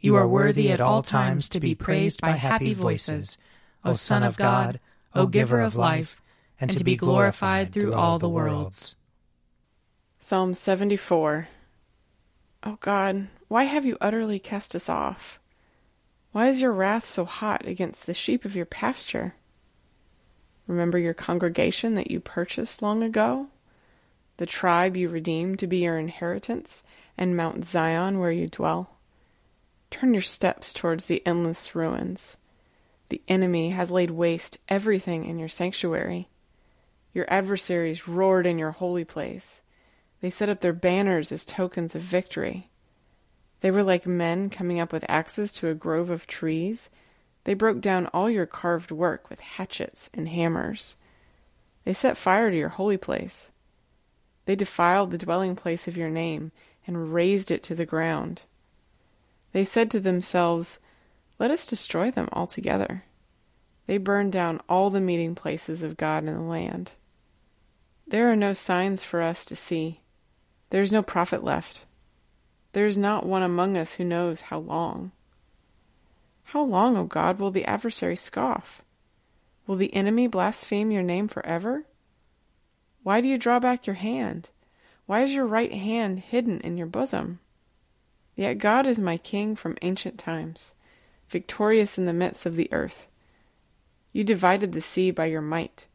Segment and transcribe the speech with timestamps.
[0.00, 3.36] You are worthy at all times to be praised by happy voices,
[3.84, 4.78] O Son of God,
[5.12, 6.22] O Giver of life,
[6.60, 8.94] and to be glorified through all the worlds.
[10.18, 11.48] Psalm 74
[12.64, 15.40] O God, why have you utterly cast us off?
[16.30, 19.34] Why is your wrath so hot against the sheep of your pasture?
[20.68, 23.48] Remember your congregation that you purchased long ago,
[24.36, 26.84] the tribe you redeemed to be your inheritance,
[27.16, 28.97] and Mount Zion where you dwell.
[29.90, 32.36] Turn your steps towards the endless ruins.
[33.08, 36.28] The enemy has laid waste everything in your sanctuary.
[37.14, 39.62] Your adversaries roared in your holy place.
[40.20, 42.68] They set up their banners as tokens of victory.
[43.60, 46.90] They were like men coming up with axes to a grove of trees.
[47.44, 50.96] They broke down all your carved work with hatchets and hammers.
[51.84, 53.50] They set fire to your holy place.
[54.44, 56.52] They defiled the dwelling place of your name
[56.86, 58.42] and razed it to the ground.
[59.52, 60.78] They said to themselves,
[61.38, 63.04] Let us destroy them altogether.
[63.86, 66.92] They burned down all the meeting places of God in the land.
[68.06, 70.00] There are no signs for us to see.
[70.70, 71.86] There is no prophet left.
[72.72, 75.12] There is not one among us who knows how long.
[76.44, 78.82] How long, O God, will the adversary scoff?
[79.66, 81.84] Will the enemy blaspheme your name forever?
[83.02, 84.48] Why do you draw back your hand?
[85.06, 87.40] Why is your right hand hidden in your bosom?
[88.38, 90.72] Yet God is my King from ancient times,
[91.28, 93.08] victorious in the midst of the earth.
[94.12, 95.86] You divided the sea by your might,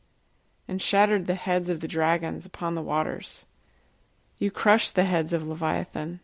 [0.67, 3.45] and shattered the heads of the dragons upon the waters.
[4.39, 6.19] You crushed the heads of Leviathan,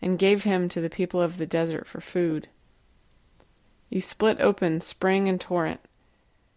[0.00, 2.48] and gave him to the people of the desert for food.
[3.90, 5.80] You split open spring and torrent.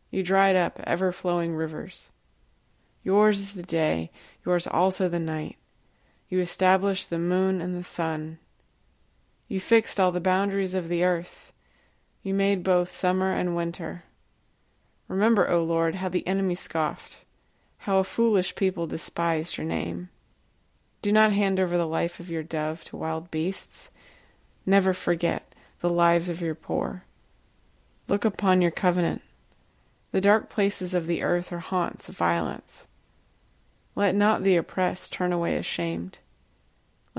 [0.09, 2.11] You dried up ever flowing rivers.
[3.03, 4.09] Yours is the day,
[4.45, 5.57] yours also the night.
[6.29, 8.37] You established the moon and the sun.
[9.49, 11.51] You fixed all the boundaries of the earth.
[12.21, 14.03] You made both summer and winter.
[15.07, 17.17] Remember, O Lord, how the enemy scoffed,
[17.79, 20.09] how a foolish people despised your name.
[21.01, 23.89] Do not hand over the life of your dove to wild beasts.
[24.67, 27.05] Never forget the lives of your poor.
[28.07, 29.23] Look upon your covenant.
[30.11, 32.85] The dark places of the earth are haunts of violence.
[33.95, 36.19] Let not the oppressed turn away ashamed.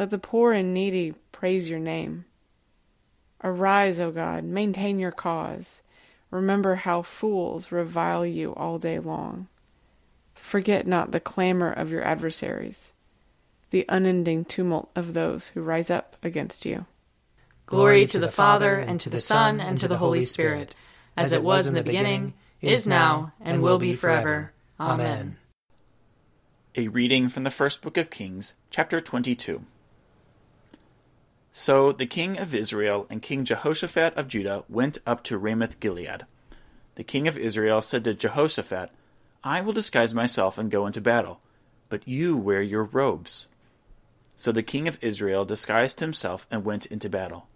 [0.00, 2.25] Let the poor and needy praise your name.
[3.44, 5.83] Arise, O God, maintain your cause.
[6.31, 9.49] Remember how fools revile you all day long.
[10.34, 12.94] Forget not the clamor of your adversaries,
[13.69, 16.87] the unending tumult of those who rise up against you.
[17.67, 20.75] Glory to the Father, and to the Son, and to the Holy Spirit,
[21.15, 22.32] as it was in the beginning,
[22.62, 24.52] is now, and will be forever.
[24.81, 25.37] Amen.
[26.75, 29.62] A reading from the first book of Kings, chapter 22.
[31.52, 36.26] So the king of Israel and King Jehoshaphat of Judah went up to Ramoth Gilead.
[36.94, 38.91] The king of Israel said to Jehoshaphat,
[39.43, 41.41] I will disguise myself and go into battle,
[41.88, 43.47] but you wear your robes.
[44.37, 47.47] So the king of Israel disguised himself and went into battle.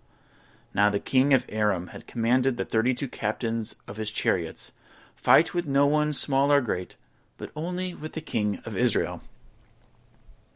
[0.75, 4.73] Now the king of Aram had commanded the thirty two captains of his chariots,
[5.15, 6.97] Fight with no one small or great,
[7.39, 9.23] but only with the king of Israel.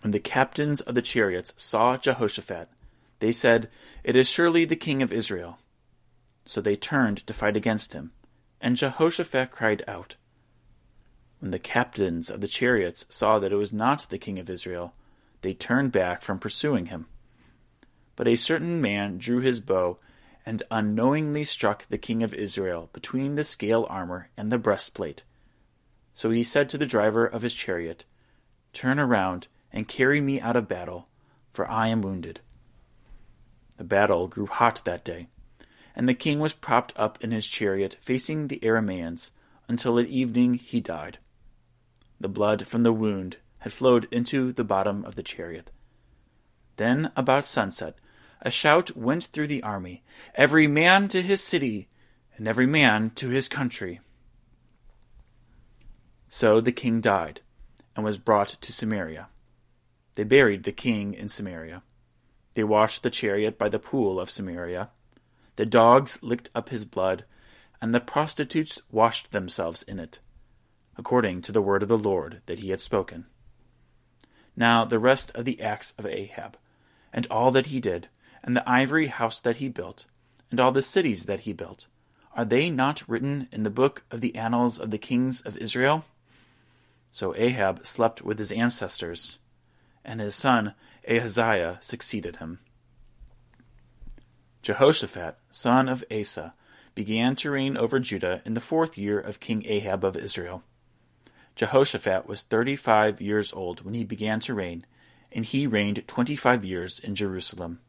[0.03, 2.69] When the captains of the chariots saw Jehoshaphat,
[3.19, 3.69] they said,
[4.05, 5.59] It is surely the king of Israel.
[6.47, 8.13] So they turned to fight against him.
[8.61, 10.17] And Jehoshaphat cried out.
[11.41, 14.95] When the captains of the chariots saw that it was not the king of Israel,
[15.43, 17.07] they turned back from pursuing him.
[18.17, 19.99] But a certain man drew his bow
[20.45, 25.23] and unknowingly struck the king of Israel between the scale armor and the breastplate.
[26.15, 28.05] So he said to the driver of his chariot,
[28.73, 31.07] Turn around and carry me out of battle,
[31.53, 32.41] for I am wounded.
[33.79, 35.29] The battle grew hot that day,
[35.97, 39.31] and the king was propped up in his chariot facing the Arameans
[39.69, 41.19] until at evening he died.
[42.21, 45.71] The blood from the wound had flowed into the bottom of the chariot.
[46.77, 47.97] Then, about sunset,
[48.43, 50.03] a shout went through the army
[50.35, 51.89] Every man to his city,
[52.37, 54.01] and every man to his country.
[56.29, 57.41] So the king died,
[57.95, 59.29] and was brought to Samaria.
[60.15, 61.83] They buried the king in Samaria.
[62.59, 64.91] They washed the chariot by the pool of Samaria.
[65.55, 67.25] The dogs licked up his blood,
[67.81, 70.19] and the prostitutes washed themselves in it
[70.97, 73.27] according to the word of the Lord that he had spoken.
[74.57, 76.57] Now the rest of the acts of Ahab,
[77.13, 78.09] and all that he did,
[78.43, 80.07] and the ivory house that he built,
[80.51, 81.87] and all the cities that he built,
[82.35, 86.07] are they not written in the book of the annals of the kings of Israel?
[87.13, 89.39] So Ahab slept with his ancestors,
[90.05, 90.75] and his son
[91.09, 92.61] Ahaziah succeeded him.
[94.63, 96.53] Jehoshaphat, son of Asa,
[96.95, 100.63] began to reign over Judah in the fourth year of King Ahab of Israel.
[101.55, 104.85] Jehoshaphat was thirty five years old when he began to reign,
[105.33, 107.81] and he reigned twenty five years in Jerusalem.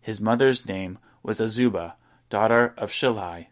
[0.00, 1.94] His mother's name was Azubah,
[2.28, 3.46] daughter of Shilhi.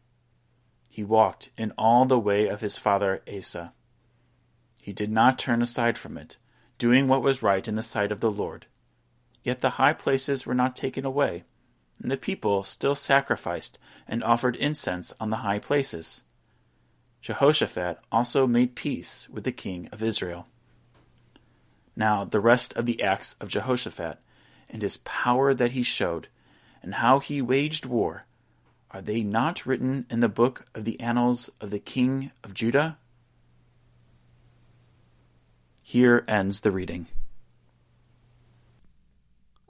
[0.90, 3.72] He walked in all the way of his father Asa.
[4.78, 6.37] He did not turn aside from it,
[6.78, 8.66] doing what was right in the sight of the Lord.
[9.44, 11.44] Yet the high places were not taken away,
[12.02, 16.23] and the people still sacrificed and offered incense on the high places.
[17.20, 20.49] Jehoshaphat also made peace with the king of Israel.
[21.94, 24.19] Now, the rest of the acts of Jehoshaphat,
[24.69, 26.29] and his power that he showed,
[26.82, 28.25] and how he waged war,
[28.90, 32.99] are they not written in the book of the annals of the king of Judah?
[35.82, 37.08] Here ends the reading.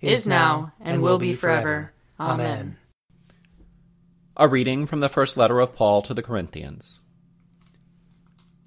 [0.00, 1.92] is now, and will be forever.
[2.18, 2.76] Amen.
[4.36, 7.00] A reading from the first letter of Paul to the Corinthians.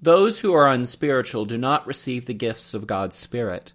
[0.00, 3.72] Those who are unspiritual do not receive the gifts of God's Spirit,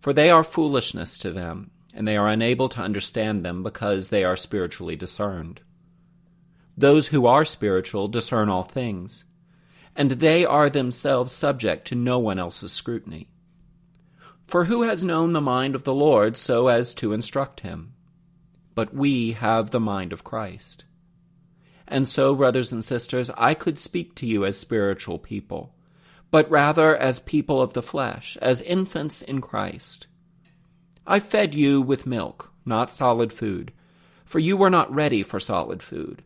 [0.00, 4.22] for they are foolishness to them, and they are unable to understand them because they
[4.22, 5.62] are spiritually discerned.
[6.76, 9.24] Those who are spiritual discern all things,
[9.96, 13.29] and they are themselves subject to no one else's scrutiny.
[14.50, 17.92] For who has known the mind of the Lord so as to instruct him?
[18.74, 20.86] But we have the mind of Christ.
[21.86, 25.76] And so, brothers and sisters, I could speak to you as spiritual people,
[26.32, 30.08] but rather as people of the flesh, as infants in Christ.
[31.06, 33.72] I fed you with milk, not solid food,
[34.24, 36.24] for you were not ready for solid food.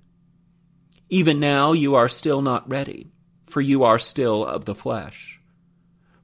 [1.11, 3.12] Even now you are still not ready,
[3.43, 5.33] for you are still of the flesh.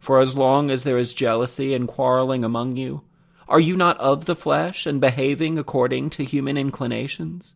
[0.00, 3.02] For as long as there is jealousy and quarreling among you,
[3.46, 7.54] are you not of the flesh and behaving according to human inclinations?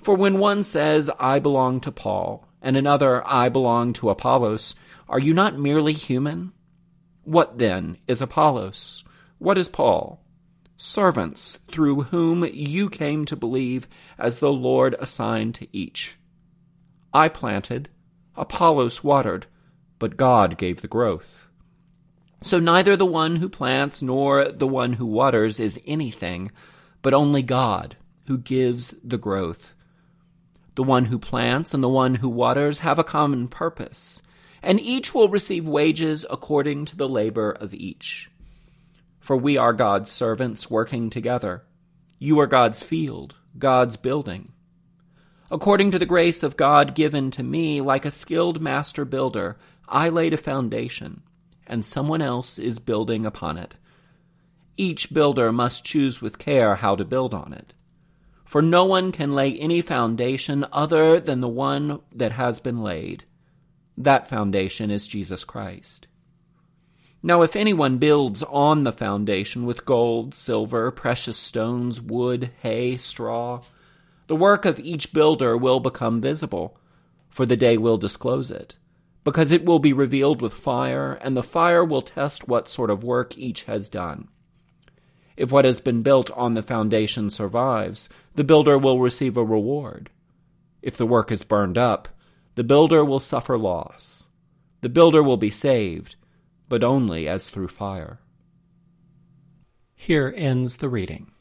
[0.00, 4.74] For when one says, I belong to Paul, and another, I belong to Apollos,
[5.08, 6.52] are you not merely human?
[7.24, 9.02] What then is Apollos?
[9.38, 10.22] What is Paul?
[10.76, 16.16] Servants through whom you came to believe as the Lord assigned to each.
[17.12, 17.88] I planted,
[18.36, 19.46] Apollos watered,
[19.98, 21.47] but God gave the growth.
[22.40, 26.52] So neither the one who plants nor the one who waters is anything,
[27.02, 29.74] but only God who gives the growth.
[30.76, 34.22] The one who plants and the one who waters have a common purpose,
[34.62, 38.30] and each will receive wages according to the labor of each.
[39.18, 41.64] For we are God's servants working together.
[42.18, 44.52] You are God's field, God's building.
[45.50, 49.56] According to the grace of God given to me, like a skilled master builder,
[49.88, 51.22] I laid a foundation,
[51.68, 53.76] and someone else is building upon it.
[54.76, 57.74] Each builder must choose with care how to build on it.
[58.44, 63.24] For no one can lay any foundation other than the one that has been laid.
[63.96, 66.06] That foundation is Jesus Christ.
[67.22, 73.62] Now, if anyone builds on the foundation with gold, silver, precious stones, wood, hay, straw,
[74.28, 76.78] the work of each builder will become visible,
[77.28, 78.76] for the day will disclose it,
[79.28, 83.04] because it will be revealed with fire, and the fire will test what sort of
[83.04, 84.26] work each has done.
[85.36, 90.08] If what has been built on the foundation survives, the builder will receive a reward.
[90.80, 92.08] If the work is burned up,
[92.54, 94.28] the builder will suffer loss.
[94.80, 96.16] The builder will be saved,
[96.70, 98.20] but only as through fire.
[99.94, 101.32] Here ends the reading.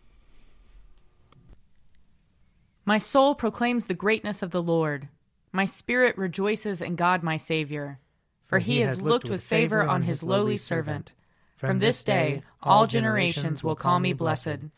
[2.83, 5.07] My soul proclaims the greatness of the Lord.
[5.51, 7.99] My spirit rejoices in God my Saviour.
[8.45, 11.11] For he has looked with favor on his lowly servant.
[11.57, 14.69] From this day all generations will call me blessed.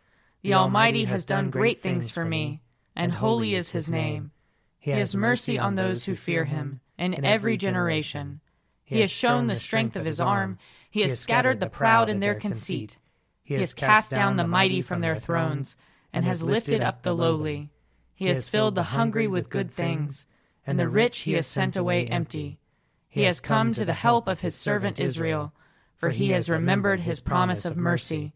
[0.42, 2.62] The Almighty has done great things for me,
[2.96, 4.32] and holy is his name.
[4.80, 8.40] He has mercy on those who fear him, in every generation.
[8.84, 10.58] He has shown the strength of his arm.
[10.90, 12.98] He has scattered the proud in their conceit.
[13.44, 15.76] He has cast down the mighty from their thrones,
[16.14, 17.70] and has lifted up the lowly.
[18.16, 20.26] He has filled the hungry with good things,
[20.70, 22.60] and the rich he has sent away empty.
[23.08, 25.52] He has come to the help of his servant Israel,
[25.96, 28.34] for he has remembered his promise of mercy,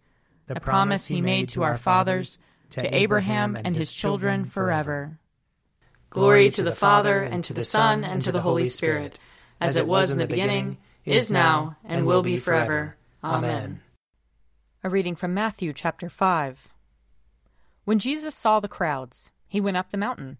[0.47, 2.39] the promise he made to our fathers,
[2.71, 5.19] to Abraham and his children forever.
[6.09, 9.19] Glory to the Father, and to the Son, and to the Holy Spirit,
[9.61, 12.97] as it was in the beginning, is now, and will be forever.
[13.23, 13.81] Amen.
[14.83, 16.69] A reading from Matthew chapter 5.
[17.85, 20.39] When Jesus saw the crowds, he went up the mountain,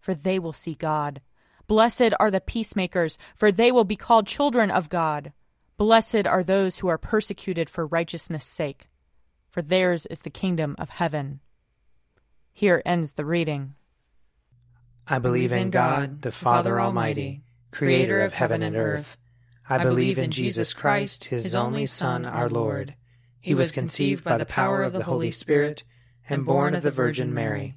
[0.00, 1.20] for they will see God.
[1.66, 5.32] Blessed are the peacemakers, for they will be called children of God.
[5.76, 8.86] Blessed are those who are persecuted for righteousness' sake,
[9.50, 11.40] for theirs is the kingdom of heaven.
[12.52, 13.74] Here ends the reading.
[15.06, 19.16] I believe in God, the Father Almighty, creator of heaven and earth.
[19.68, 22.94] I believe in Jesus Christ, his only Son, our Lord.
[23.40, 25.84] He was conceived by the power of the Holy Spirit
[26.28, 27.76] and born of the Virgin Mary.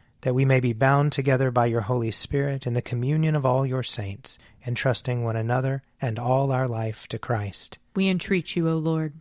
[0.21, 3.65] that we may be bound together by your Holy Spirit in the communion of all
[3.65, 7.77] your saints, entrusting one another and all our life to Christ.
[7.95, 9.13] We entreat you, O Lord.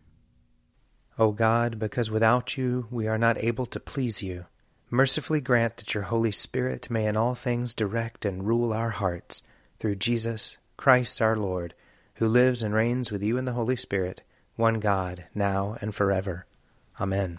[1.18, 4.46] O God, because without you we are not able to please you,
[4.90, 9.42] mercifully grant that your Holy Spirit may in all things direct and rule our hearts,
[9.78, 11.74] through Jesus Christ our Lord,
[12.14, 14.22] who lives and reigns with you in the Holy Spirit,
[14.56, 16.46] one God, now and forever.
[17.00, 17.38] Amen.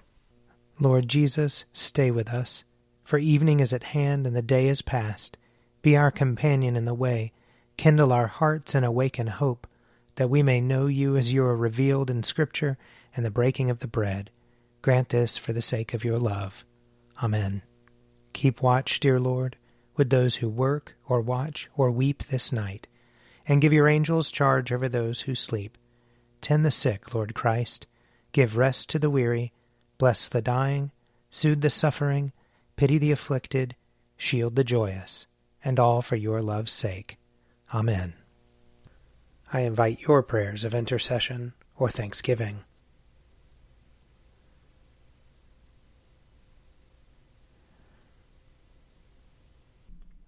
[0.80, 2.64] Lord Jesus, stay with us,
[3.12, 5.38] for evening is at hand and the day is past.
[5.82, 7.34] Be our companion in the way,
[7.76, 9.68] kindle our hearts and awaken hope,
[10.16, 12.78] that we may know you as you are revealed in Scripture
[13.14, 14.30] and the breaking of the bread.
[14.82, 16.64] Grant this for the sake of your love.
[17.22, 17.64] Amen.
[18.32, 19.58] Keep watch, dear Lord,
[19.98, 22.88] with those who work or watch or weep this night,
[23.46, 25.78] and give your angels charge over those who sleep.
[26.40, 27.88] Tend the sick, Lord Christ.
[28.32, 29.52] Give rest to the weary.
[29.98, 30.94] Bless the dying.
[31.30, 32.32] Soothe the suffering.
[32.82, 33.76] Pity the afflicted.
[34.18, 35.28] Shield the joyous.
[35.64, 37.20] And all for your love's sake.
[37.72, 38.16] Amen.
[39.54, 42.64] I invite your prayers of intercession or thanksgiving.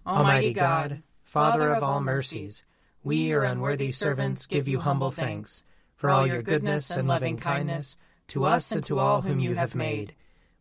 [0.06, 2.62] Almighty God, Father of all mercies,
[3.02, 5.64] we, your unworthy servants, give you humble thanks
[5.96, 7.96] for all your goodness and loving kindness
[8.28, 10.14] to us and to all whom you have made.